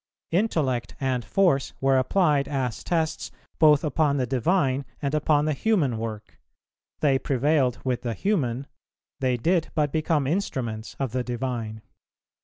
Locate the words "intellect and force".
0.31-1.73